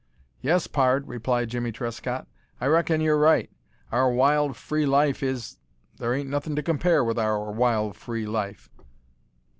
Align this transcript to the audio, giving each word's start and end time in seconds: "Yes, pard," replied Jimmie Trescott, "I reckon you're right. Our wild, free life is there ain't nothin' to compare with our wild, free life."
"Yes, 0.41 0.65
pard," 0.65 1.07
replied 1.07 1.49
Jimmie 1.51 1.71
Trescott, 1.71 2.25
"I 2.59 2.65
reckon 2.65 3.01
you're 3.01 3.19
right. 3.19 3.51
Our 3.91 4.09
wild, 4.11 4.55
free 4.57 4.87
life 4.87 5.21
is 5.21 5.59
there 5.97 6.11
ain't 6.15 6.27
nothin' 6.27 6.55
to 6.55 6.63
compare 6.63 7.03
with 7.03 7.19
our 7.19 7.51
wild, 7.51 7.95
free 7.95 8.25
life." 8.25 8.67